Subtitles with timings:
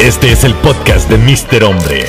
[0.00, 1.62] Este es el podcast de Mr.
[1.62, 2.06] Hombre.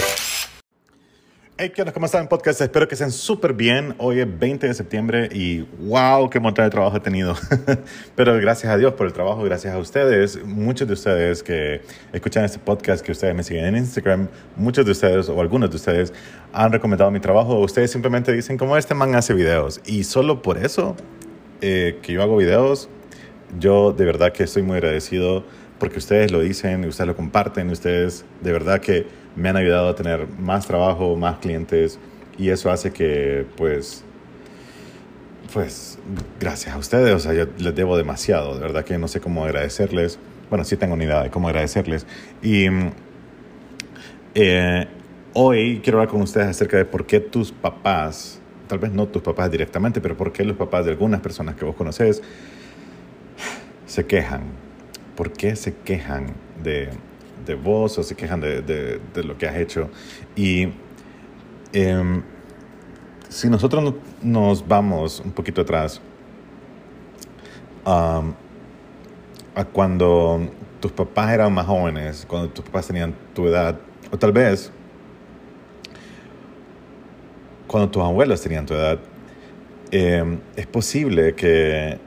[1.58, 1.92] Hey, ¿qué onda?
[1.92, 2.62] ¿Cómo están, podcast?
[2.62, 3.96] Espero que estén súper bien.
[3.98, 7.36] Hoy es 20 de septiembre y wow, qué montón de trabajo he tenido.
[8.16, 11.82] Pero gracias a Dios por el trabajo, gracias a ustedes, muchos de ustedes que
[12.14, 15.76] escuchan este podcast, que ustedes me siguen en Instagram, muchos de ustedes o algunos de
[15.76, 16.14] ustedes
[16.54, 17.60] han recomendado mi trabajo.
[17.60, 19.82] Ustedes simplemente dicen, como este man hace videos.
[19.86, 20.96] Y solo por eso
[21.60, 22.88] eh, que yo hago videos,
[23.60, 25.44] yo de verdad que estoy muy agradecido
[25.82, 29.96] porque ustedes lo dicen, ustedes lo comparten, ustedes de verdad que me han ayudado a
[29.96, 31.98] tener más trabajo, más clientes
[32.38, 34.04] y eso hace que pues
[35.52, 35.98] pues
[36.40, 39.44] gracias a ustedes, o sea, yo les debo demasiado, de verdad que no sé cómo
[39.44, 40.20] agradecerles,
[40.52, 42.06] bueno, sí tengo una idea de cómo agradecerles
[42.44, 42.68] y
[44.36, 44.88] eh,
[45.34, 49.24] hoy quiero hablar con ustedes acerca de por qué tus papás, tal vez no tus
[49.24, 52.22] papás directamente, pero por qué los papás de algunas personas que vos conoces
[53.88, 54.71] se quejan.
[55.16, 56.28] ¿Por qué se quejan
[56.64, 56.90] de,
[57.46, 59.90] de vos o se quejan de, de, de lo que has hecho?
[60.36, 60.70] Y
[61.74, 62.22] em,
[63.30, 66.02] si nosotros no- nos vamos un poquito atrás
[69.56, 73.78] a cuando tus papás eran más jóvenes, cuando tus papás tenían tu edad,
[74.12, 74.72] o tal vez
[77.68, 79.00] cuando tus abuelos tenían tu edad,
[79.92, 82.00] em, es posible que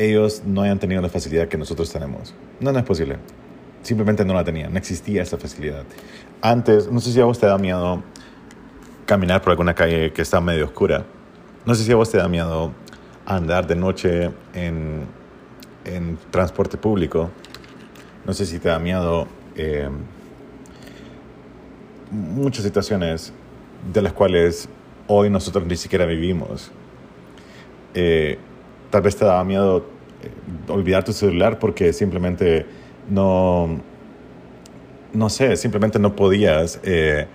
[0.00, 2.34] ellos no hayan tenido la facilidad que nosotros tenemos.
[2.58, 3.18] No, no es posible.
[3.82, 5.84] Simplemente no la tenían, no existía esa facilidad.
[6.40, 8.02] Antes, no sé si a vos te da miedo
[9.04, 11.04] caminar por alguna calle que está medio oscura.
[11.66, 12.72] No sé si a vos te da miedo
[13.26, 15.04] andar de noche en,
[15.84, 17.30] en transporte público.
[18.24, 19.90] No sé si te da miedo eh,
[22.10, 23.34] muchas situaciones
[23.92, 24.66] de las cuales
[25.08, 26.70] hoy nosotros ni siquiera vivimos.
[27.92, 28.38] Eh,
[28.90, 29.86] tal vez te daba miedo
[30.22, 30.30] eh,
[30.70, 32.66] olvidar tu celular porque simplemente
[33.08, 33.80] no,
[35.12, 36.80] no sé, simplemente no podías.
[36.82, 37.26] eh,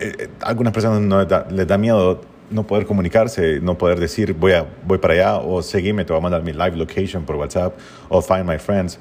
[0.00, 4.34] eh, algunas personas no les da, les da miedo no poder comunicarse, no poder decir
[4.34, 7.36] voy, a, voy para allá o seguime, te voy a mandar mi live location por
[7.36, 7.76] WhatsApp
[8.08, 8.98] o find my friends.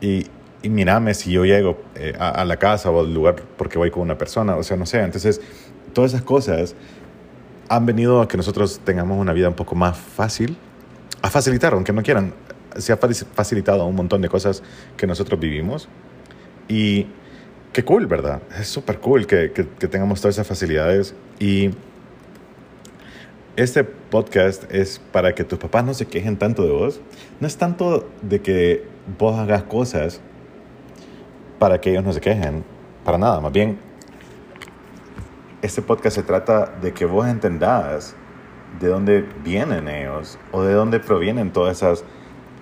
[0.00, 0.26] Y,
[0.62, 3.90] y mírame si yo llego eh, a, a la casa o al lugar porque voy
[3.90, 5.00] con una persona, o sea, no sé.
[5.00, 5.40] Entonces,
[5.92, 6.74] todas esas cosas
[7.68, 10.56] han venido a que nosotros tengamos una vida un poco más fácil,
[11.26, 12.32] a facilitar, aunque no quieran,
[12.76, 14.62] se ha faci- facilitado un montón de cosas
[14.96, 15.88] que nosotros vivimos.
[16.68, 17.06] Y
[17.72, 18.42] qué cool, ¿verdad?
[18.58, 21.14] Es súper cool que, que, que tengamos todas esas facilidades.
[21.38, 21.70] Y
[23.56, 27.00] este podcast es para que tus papás no se quejen tanto de vos.
[27.40, 28.84] No es tanto de que
[29.18, 30.20] vos hagas cosas
[31.58, 32.64] para que ellos no se quejen,
[33.04, 33.40] para nada.
[33.40, 33.78] Más bien,
[35.62, 38.14] este podcast se trata de que vos entendás
[38.80, 42.04] de dónde vienen ellos o de dónde provienen todas esas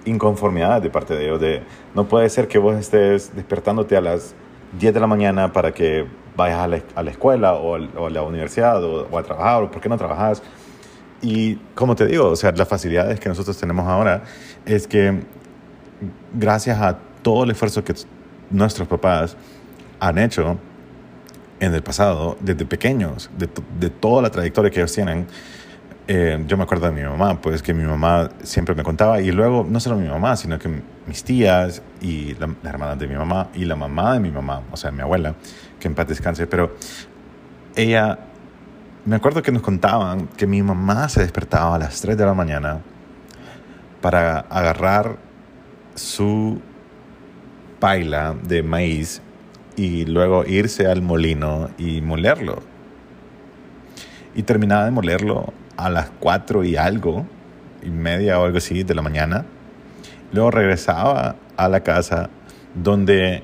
[0.04, 1.40] inconformidades de parte de ellos.
[1.40, 1.62] De,
[1.94, 4.34] no puede ser que vos estés despertándote a las
[4.78, 9.16] 10 de la mañana para que vayas a la, escuela o, a la universidad o,
[9.16, 10.42] a trabajar o por qué no trabajas.
[11.22, 14.24] Y como te digo, o sea, las facilidades que nosotros tenemos ahora
[14.66, 15.22] es que
[16.34, 17.94] gracias a todo el esfuerzo que
[18.50, 19.36] nuestros papás
[20.00, 20.58] han hecho
[21.60, 23.48] en el pasado, desde pequeños, de,
[23.80, 25.26] de toda la trayectoria que ellos tienen,
[26.06, 29.32] eh, yo me acuerdo de mi mamá, pues que mi mamá siempre me contaba, y
[29.32, 33.14] luego no solo mi mamá, sino que mis tías y la, las hermanas de mi
[33.14, 35.34] mamá y la mamá de mi mamá, o sea, mi abuela,
[35.80, 36.76] que en paz descanse, pero
[37.76, 38.18] ella,
[39.04, 42.34] me acuerdo que nos contaban que mi mamá se despertaba a las 3 de la
[42.34, 42.80] mañana
[44.00, 45.16] para agarrar
[45.94, 46.60] su
[47.80, 49.22] paila de maíz
[49.76, 52.73] y luego irse al molino y molerlo.
[54.34, 57.26] Y terminaba de molerlo a las 4 y algo,
[57.82, 59.44] y media o algo así de la mañana.
[60.32, 62.30] Luego regresaba a la casa
[62.74, 63.42] donde,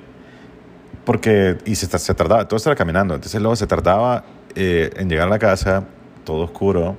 [1.05, 4.25] porque, y se, se tardaba, todo estaba caminando, entonces luego se tardaba
[4.57, 5.85] eh, en llegar a la casa,
[6.25, 6.97] todo oscuro,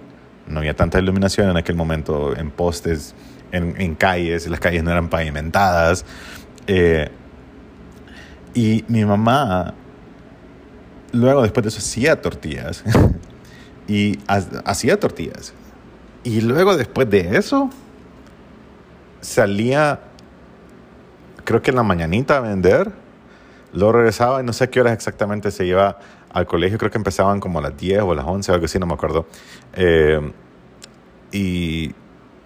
[0.48, 3.14] no había tanta iluminación en aquel momento, en postes,
[3.52, 6.06] en, en calles, las calles no eran pavimentadas.
[6.68, 7.10] eh,
[8.54, 9.74] y mi mamá,
[11.14, 12.84] luego después de eso, hacía tortillas.
[13.92, 15.54] y ha- hacía tortillas.
[16.24, 17.70] Y luego después de eso,
[19.22, 20.00] salía,
[21.44, 22.92] creo que en la mañanita a vender.
[23.74, 25.98] Luego regresaba y no sé qué horas exactamente se iba
[26.34, 26.78] al colegio.
[26.78, 28.94] Creo que empezaban como a las 10 o a las 11, algo así, no me
[28.94, 29.26] acuerdo.
[29.74, 30.20] Eh,
[31.32, 31.94] y,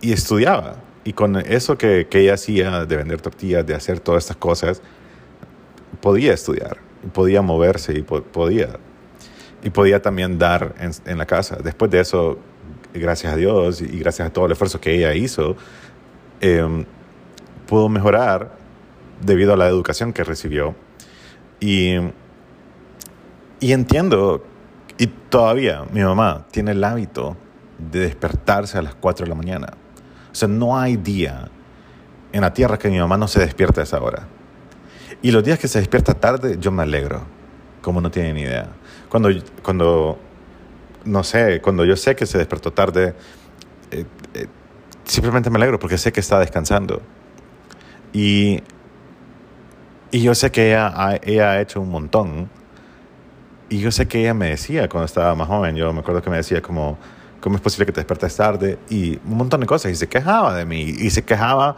[0.02, 0.76] y estudiaba.
[1.04, 4.82] Y con eso que, que ella hacía de vender tortillas, de hacer todas estas cosas,
[6.02, 6.78] podía estudiar,
[7.14, 8.70] podía moverse y po- podía.
[9.66, 11.58] Y podía también dar en, la casa.
[11.62, 12.38] Después de eso,
[12.94, 15.58] gracias a Dios y gracias a todo el esfuerzo que ella hizo,
[16.40, 16.86] eh,
[17.68, 18.52] pudo mejorar
[19.22, 20.76] debido a la educación que recibió.
[21.60, 21.96] Y,
[23.60, 24.46] y entiendo,
[25.00, 27.36] y todavía mi mamá tiene el hábito
[27.80, 29.74] de despertarse a las 4 de la mañana.
[30.32, 31.50] O sea, no hay día
[32.32, 34.28] en la tierra que mi mamá no se despierte a esa hora.
[35.24, 37.24] Y los días que se despierta tarde, yo me alegro,
[37.82, 38.68] como no tienen idea.
[39.10, 39.30] Cuando,
[39.62, 40.18] cuando
[41.06, 43.14] no sé, cuando yo sé que se despertó tarde,
[43.92, 44.48] eh, eh,
[45.04, 47.02] simplemente me alegro porque sé que está descansando.
[48.12, 48.62] Y,
[50.12, 52.50] y yo sé que ella ha, ella ha hecho un montón.
[53.70, 56.30] Y yo sé que ella me decía cuando estaba más joven, yo me acuerdo que
[56.30, 56.98] me decía como,
[57.42, 58.80] ¿cómo es posible que te despertes tarde?
[58.90, 59.92] Y un montón de cosas.
[59.92, 60.82] Y se quejaba de mí.
[60.82, 61.78] Y se quejaba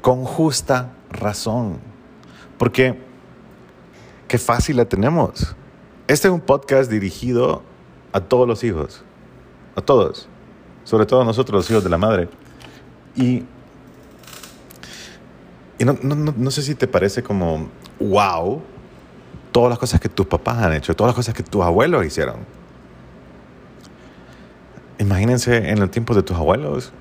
[0.00, 1.78] con justa razón.
[2.58, 2.98] Porque
[4.28, 5.56] qué fácil la tenemos.
[6.06, 7.62] Este es un podcast dirigido
[8.12, 9.02] a todos los hijos.
[9.74, 10.28] A todos.
[10.84, 12.28] Sobre todo a nosotros, los hijos de la madre.
[13.16, 13.42] Y,
[15.78, 17.68] y no, no, no, no sé si te parece como,
[17.98, 18.60] wow,
[19.50, 22.36] todas las cosas que tus papás han hecho, todas las cosas que tus abuelos hicieron.
[24.98, 26.92] Imagínense en los tiempos de tus abuelos,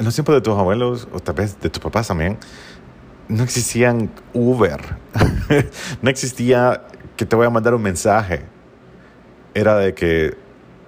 [0.00, 2.36] en los tiempos de tus abuelos, o tal vez de tus papás también,
[3.28, 4.80] no existían Uber,
[6.02, 6.82] no existía
[7.20, 8.40] que te voy a mandar un mensaje.
[9.52, 10.38] Era de que,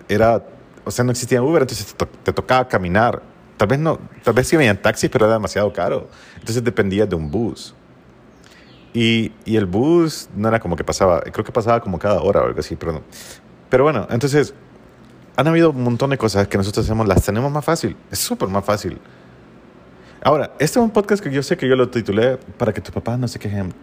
[0.08, 0.42] era,
[0.82, 3.20] o sea, no existía Uber, entonces te, te tocaba caminar.
[3.58, 6.08] Tal vez no, tal vez sí venían taxis, pero era demasiado caro.
[6.36, 7.74] Entonces dependía de un bus.
[8.94, 12.40] Y, y, el bus no era como que pasaba, creo que pasaba como cada hora
[12.40, 13.02] o algo así, pero no.
[13.68, 14.54] Pero bueno, entonces
[15.36, 18.48] han habido un montón de cosas que nosotros hacemos, las tenemos más fácil, es súper
[18.48, 18.98] más fácil.
[20.24, 22.94] Ahora, este es un podcast que yo sé que yo lo titulé para que tus
[22.94, 23.74] papás no se quejen.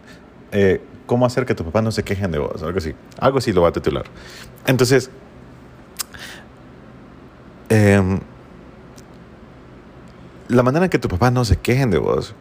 [0.52, 2.62] Eh, ¿Cómo hacer que tus papás no se quejen de vos?
[2.62, 2.94] Algo así.
[3.20, 4.06] Algo así lo va a titular.
[4.68, 5.10] Entonces,
[7.70, 8.20] eh,
[10.50, 12.36] la manera en que tus papás no se quejen de vos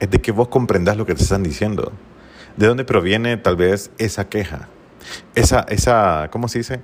[0.00, 1.92] es de que vos comprendas lo que te están diciendo.
[2.56, 4.68] ¿De dónde proviene tal vez esa queja?
[5.34, 6.74] Esa, esa ¿cómo se dice?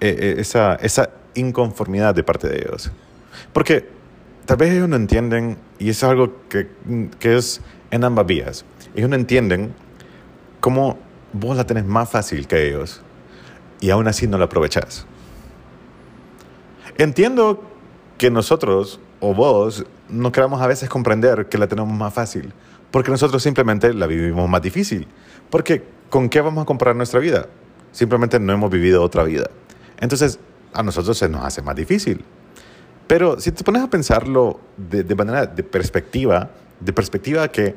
[0.00, 2.90] Eh, eh, esa, esa inconformidad de parte de ellos.
[3.52, 3.88] Porque
[4.46, 6.68] tal vez ellos no entienden, y es algo que,
[7.18, 8.64] que es en ambas vías,
[8.94, 9.74] ellos no entienden
[10.60, 10.98] cómo
[11.32, 13.02] vos la tenés más fácil que ellos
[13.80, 15.06] y aún así no la aprovechás.
[16.98, 17.62] Entiendo
[18.18, 22.52] que nosotros o vos no queramos a veces comprender que la tenemos más fácil,
[22.90, 25.06] porque nosotros simplemente la vivimos más difícil.
[25.48, 27.46] Porque ¿con qué vamos a comparar nuestra vida?
[27.92, 29.48] Simplemente no hemos vivido otra vida.
[29.98, 30.38] Entonces,
[30.72, 32.24] a nosotros se nos hace más difícil.
[33.06, 36.50] Pero si te pones a pensarlo de, de manera de perspectiva,
[36.80, 37.76] de perspectiva que,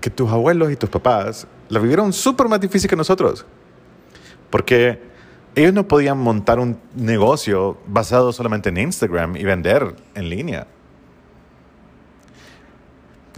[0.00, 3.46] que tus abuelos y tus papás la vivieron súper más difícil que nosotros.
[4.50, 5.00] Porque
[5.54, 10.66] ellos no podían montar un negocio basado solamente en Instagram y vender en línea.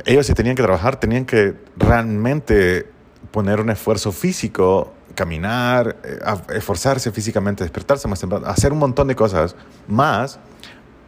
[0.05, 2.89] Ellos si tenían que trabajar, tenían que realmente
[3.31, 6.19] poner un esfuerzo físico, caminar, eh,
[6.55, 9.55] esforzarse físicamente, despertarse más temprano, hacer un montón de cosas
[9.87, 10.39] más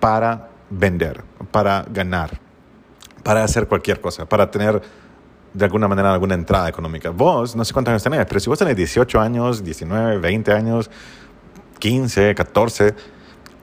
[0.01, 2.41] para vender, para ganar,
[3.27, 4.81] para hacer cualquier cosa, para tener
[5.53, 7.11] de alguna manera alguna entrada económica.
[7.11, 10.89] Vos, no sé cuántos años tenés, pero si vos tenés 18 años, 19, 20 años,
[11.81, 12.95] 15, 14,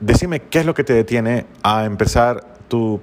[0.00, 3.00] decime qué es lo que te detiene a empezar tu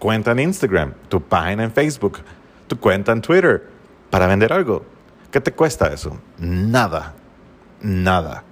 [0.00, 2.18] cuenta en Instagram, tu página en Facebook,
[2.66, 3.64] tu cuenta en Twitter
[4.10, 4.84] para vender algo.
[5.30, 6.18] ¿Qué te cuesta eso?
[6.38, 7.14] Nada.
[7.80, 8.42] Nada.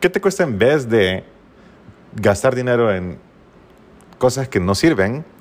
[0.00, 1.22] ¿Qué te cuesta en vez de
[2.14, 3.18] gastar dinero en
[4.16, 5.33] cosas que no sirven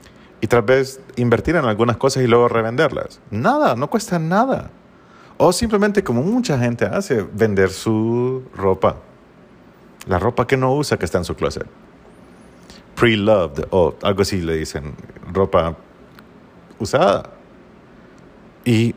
[0.44, 3.22] y tal vez invertir en algunas cosas y luego revenderlas.
[3.32, 4.72] Nada, no cuesta nada.
[5.38, 8.98] O simplemente como mucha gente hace, vender su ropa.
[10.06, 11.66] La ropa que no usa que está en su closet.
[12.96, 14.94] Pre-loved o algo así le dicen.
[15.32, 15.78] Ropa
[16.78, 17.30] usada.
[18.66, 18.94] Y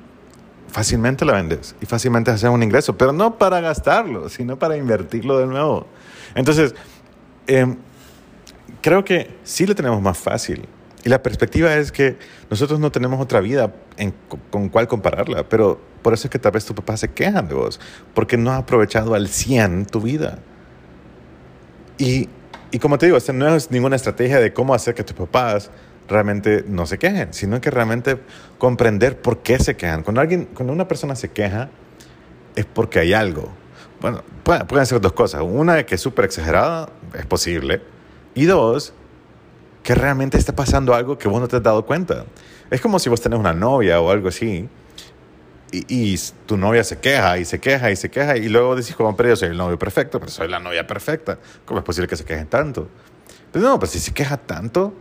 [0.66, 5.38] fácilmente la vendes y fácilmente haces un ingreso, pero no para gastarlo, sino para invertirlo
[5.38, 5.86] de nuevo.
[6.34, 6.74] Entonces,
[7.46, 7.72] eh,
[8.82, 10.68] creo que sí le tenemos más fácil
[11.06, 12.16] y la perspectiva es que
[12.50, 14.12] nosotros no tenemos otra vida en,
[14.50, 17.54] con cuál compararla, pero por eso es que tal vez tu papá se quejan de
[17.54, 17.78] vos,
[18.12, 20.40] porque no has aprovechado al 100 tu vida.
[21.96, 22.28] Y,
[22.72, 25.70] y como te digo, esta no es ninguna estrategia de cómo hacer que tus papás
[26.08, 28.18] realmente no se quejen, sino que realmente
[28.58, 30.02] comprender por qué se quejan.
[30.02, 31.70] Cuando, alguien, cuando una persona se queja,
[32.56, 33.52] es porque hay algo.
[34.00, 35.42] Bueno, pueden, pueden ser dos cosas.
[35.42, 37.80] Una que es súper exagerada, es posible.
[38.34, 38.92] Y dos,
[39.86, 42.24] que realmente está pasando algo que vos no te has dado cuenta.
[42.72, 44.68] Es como si vos tenés una novia o algo así
[45.70, 48.96] y, y, tu novia se queja y se queja y se queja y luego decís,
[48.96, 51.38] como, pero yo soy el novio perfecto, pero soy la novia perfecta.
[51.64, 52.88] ¿Cómo es posible que se quejen tanto?
[53.52, 54.92] Pero no, pues si se queja tanto,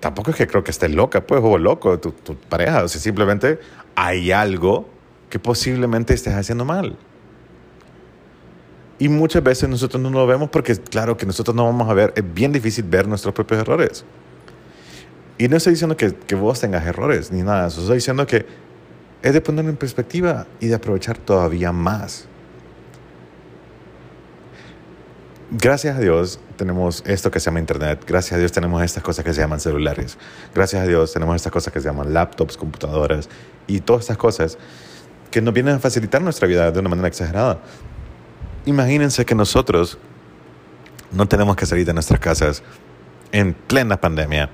[0.00, 2.82] tampoco es que creo que estés loca, pues, o loco, tu, tu pareja.
[2.82, 3.60] O sea, simplemente
[3.94, 4.88] hay algo
[5.28, 6.96] que posiblemente estés haciendo mal.
[9.00, 12.12] Y muchas veces nosotros no lo vemos porque, claro, que nosotros no vamos a ver,
[12.16, 14.04] es bien difícil ver nuestros propios errores.
[15.38, 18.44] Y no estoy diciendo que, que vos tengas errores ni nada, estoy diciendo que
[19.22, 22.26] es de ponerlo en perspectiva y de aprovechar todavía más.
[25.50, 29.24] Gracias a Dios tenemos esto que se llama Internet, gracias a Dios tenemos estas cosas
[29.24, 30.18] que se llaman celulares,
[30.54, 33.30] gracias a Dios tenemos estas cosas que se llaman laptops, computadoras
[33.66, 34.58] y todas estas cosas
[35.30, 37.60] que nos vienen a facilitar nuestra vida de una manera exagerada.
[38.66, 39.98] Imagínense que nosotros
[41.10, 42.62] no tenemos que salir de nuestras casas
[43.32, 44.50] en plena pandemia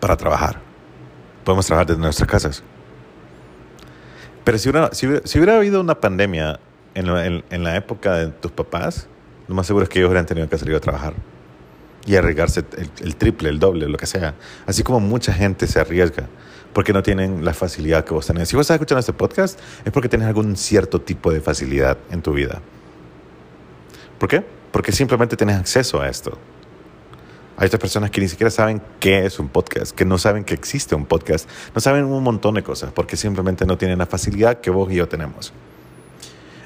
[0.00, 0.60] para trabajar.
[1.44, 2.62] Podemos trabajar desde nuestras casas.
[4.44, 6.60] Pero si hubiera, habido una pandemia
[6.94, 9.08] en, la época de tus papás,
[9.48, 11.14] lo más seguro es que ellos hubieran tenido que salir a trabajar
[12.04, 14.34] y arriesgarse el, el, triple, el doble, lo que sea.
[14.66, 16.28] Así como mucha gente se arriesga
[16.74, 18.48] porque no tienen la facilidad que vos tenés.
[18.48, 22.20] Si vos estás escuchando este podcast, es porque tienes algún cierto tipo de facilidad en
[22.20, 22.60] tu vida.
[24.18, 24.44] ¿Por qué?
[24.72, 26.36] Porque simplemente tienes acceso a esto.
[27.56, 30.54] Hay otras personas que ni siquiera saben qué es un podcast, que no saben que
[30.54, 34.60] existe un podcast, no saben un montón de cosas, porque simplemente no tienen la facilidad
[34.60, 35.52] que vos y yo tenemos.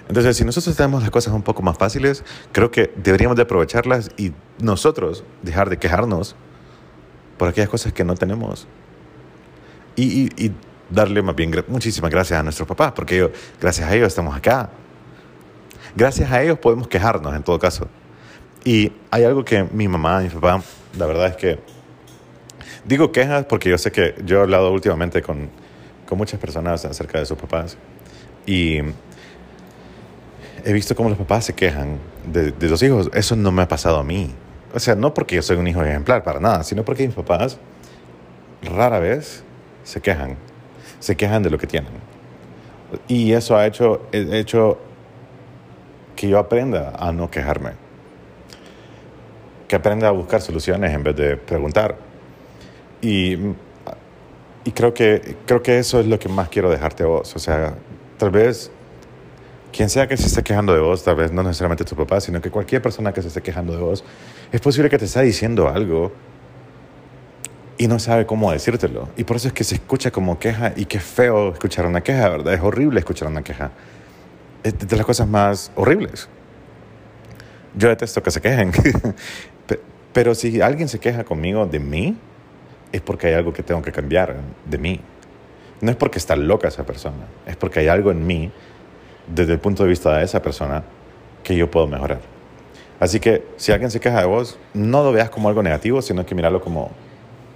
[0.08, 4.10] Entonces, si nosotros tenemos las cosas un poco más fáciles, creo que deberíamos de aprovecharlas
[4.16, 6.34] y nosotros dejar de quejarnos
[7.36, 8.66] por aquellas cosas que no tenemos.
[9.98, 10.52] Y, y, y
[10.90, 14.70] darle más bien muchísimas gracias a nuestros papás, porque ellos, gracias a ellos estamos acá.
[15.96, 17.88] Gracias a ellos podemos quejarnos en todo caso.
[18.64, 20.62] Y hay algo que mi mamá mi papá,
[20.96, 21.58] la verdad es que
[22.84, 25.48] digo quejas porque yo sé que yo he hablado últimamente con,
[26.06, 27.76] con muchas personas acerca de sus papás
[28.46, 28.78] y
[30.64, 31.98] he visto cómo los papás se quejan
[32.30, 33.10] de, de, los hijos.
[33.14, 34.34] Eso no me ha pasado a mí.
[34.74, 37.58] O sea, no porque yo soy un hijo ejemplar, para nada, sino porque mis papás
[38.62, 39.44] rara vez
[39.84, 40.36] se quejan.
[41.00, 41.92] Se quejan de lo que tienen.
[43.06, 44.78] Y eso ha hecho, hecho
[46.16, 47.72] que yo aprenda a no quejarme.
[49.66, 51.96] Que aprenda a buscar soluciones en vez de preguntar.
[53.00, 53.34] Y,
[54.64, 57.36] y creo, que, creo que eso es lo que más quiero dejarte a vos.
[57.36, 57.74] O sea,
[58.16, 58.70] tal vez
[59.72, 62.40] quien sea que se esté quejando de vos, tal vez no necesariamente tu papá, sino
[62.40, 64.04] que cualquier persona que se esté quejando de vos,
[64.50, 66.12] es posible que te esté diciendo algo
[67.78, 69.08] y no sabe cómo decírtelo.
[69.16, 72.28] Y por eso es que se escucha como queja y qué feo escuchar una queja,
[72.28, 72.52] ¿verdad?
[72.52, 73.70] Es horrible escuchar una queja.
[74.64, 76.28] Es de las cosas más horribles.
[77.74, 78.72] Yo detesto que se quejen.
[80.12, 82.16] Pero si alguien se queja conmigo de mí,
[82.90, 85.00] es porque hay algo que tengo que cambiar de mí.
[85.80, 88.50] No es porque está loca esa persona, es porque hay algo en mí
[89.28, 90.82] desde el punto de vista de esa persona
[91.44, 92.20] que yo puedo mejorar.
[92.98, 96.26] Así que si alguien se queja de vos, no lo veas como algo negativo, sino
[96.26, 96.90] que mirarlo como,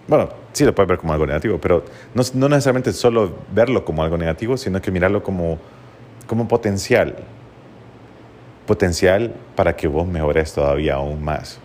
[0.08, 4.02] bueno, sí lo puedes ver como algo negativo, pero no, no necesariamente solo verlo como
[4.02, 5.58] algo negativo, sino que mirarlo como,
[6.26, 7.16] como potencial.
[8.66, 11.58] Potencial para que vos mejores todavía aún más.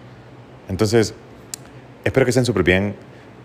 [0.70, 1.14] Entonces,
[2.04, 2.96] espero que estén súper bien.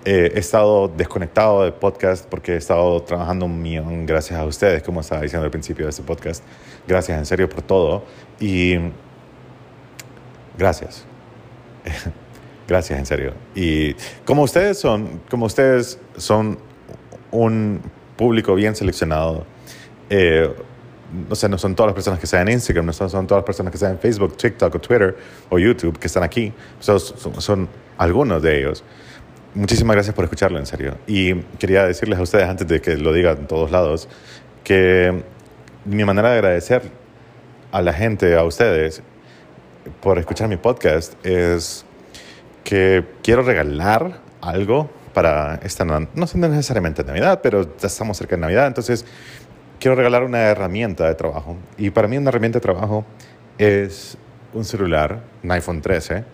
[0.05, 4.83] Eh, he estado desconectado del podcast porque he estado trabajando un millón gracias a ustedes,
[4.83, 6.43] como estaba diciendo al principio de este podcast.
[6.89, 8.03] Gracias en serio por todo.
[8.41, 8.77] Y
[10.59, 11.05] gracias.
[12.73, 13.35] gracias en serio.
[13.55, 16.59] Y como ustedes son, como ustedes son
[17.31, 17.83] un
[18.17, 19.45] público bien seleccionado,
[20.09, 20.51] eh,
[21.29, 23.41] o sea, no son todas las personas que están en Instagram, no son, son, todas
[23.43, 25.17] las personas que están en Facebook, TikTok o Twitter
[25.51, 26.51] o YouTube que están aquí,
[26.81, 28.83] son, son, algunos de ellos.
[29.55, 30.97] Muchísimas gracias por escucharlo, en serio.
[31.07, 34.09] Y quería decirles a ustedes, antes de que lo digan en todos lados,
[34.65, 35.23] que
[35.85, 36.83] mi manera de agradecer
[37.71, 39.03] a la gente, a ustedes,
[40.01, 41.85] por escuchar mi podcast es
[42.65, 48.67] que quiero regalar algo para esta, no necesariamente Navidad, pero ya estamos cerca de Navidad,
[48.67, 49.05] entonces
[49.79, 51.57] quiero regalar una herramienta de trabajo.
[51.77, 53.05] Y para mí una herramienta de trabajo
[53.59, 54.17] es
[54.55, 56.25] un celular, un iPhone 13,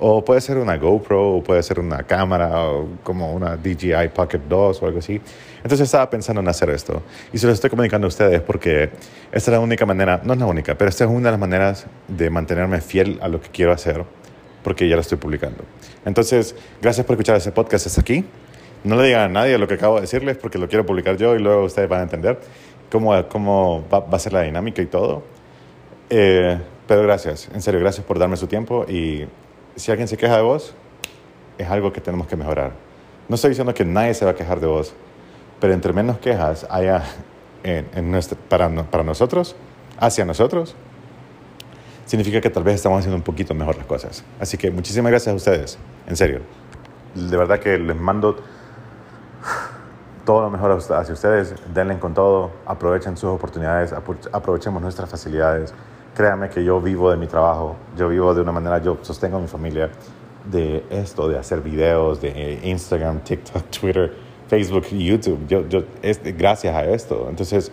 [0.00, 4.40] o puede ser una GoPro, o puede ser una cámara, o como una DJI Pocket
[4.48, 5.20] 2 o algo así.
[5.56, 7.02] Entonces estaba pensando en hacer esto.
[7.32, 8.90] Y se lo estoy comunicando a ustedes porque
[9.32, 11.40] esta es la única manera, no es la única, pero esta es una de las
[11.40, 14.04] maneras de mantenerme fiel a lo que quiero hacer,
[14.62, 15.64] porque ya lo estoy publicando.
[16.04, 18.24] Entonces, gracias por escuchar ese podcast hasta aquí.
[18.84, 21.34] No le digan a nadie lo que acabo de decirles porque lo quiero publicar yo
[21.34, 22.38] y luego ustedes van a entender
[22.90, 25.22] cómo, cómo va, va a ser la dinámica y todo.
[26.10, 29.26] Eh, pero gracias, en serio, gracias por darme su tiempo y
[29.76, 30.74] si alguien se queja de vos,
[31.58, 32.72] es algo que tenemos que mejorar.
[33.28, 34.94] No estoy diciendo que nadie se va a quejar de vos,
[35.60, 37.04] pero entre menos quejas haya
[37.62, 39.54] en, en nuestra, para, para nosotros,
[39.98, 40.76] hacia nosotros,
[42.08, 44.24] significa que tal vez estamos haciendo un poquito mejor las cosas.
[44.40, 46.40] Así que muchísimas gracias a ustedes, en serio.
[47.14, 48.36] de verdad que les mando
[50.24, 51.54] todo lo mejor hacia ustedes.
[51.72, 53.92] Denle con todo, aprovechen sus oportunidades,
[54.32, 55.74] aprovechemos nuestras facilidades.
[56.14, 59.40] Créanme que yo vivo de mi trabajo, yo vivo de una manera, yo sostengo a
[59.40, 59.90] mi familia
[60.50, 64.14] de esto, de hacer videos, de Instagram, TikTok, Twitter,
[64.48, 65.46] Facebook, YouTube.
[65.46, 65.82] Yo, yo,
[66.36, 67.26] gracias a esto.
[67.28, 67.70] Entonces,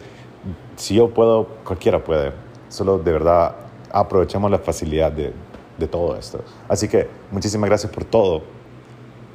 [0.76, 2.34] si yo puedo, cualquiera puede.
[2.68, 3.65] Solo de verdad
[3.96, 5.32] aprovechemos la facilidad de,
[5.78, 6.44] de todo esto.
[6.68, 8.44] Así que muchísimas gracias por todo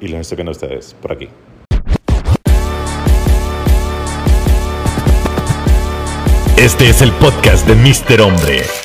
[0.01, 1.29] y los estoy viendo a ustedes por aquí.
[6.57, 8.21] Este es el podcast de Mr.
[8.21, 8.80] Hombre.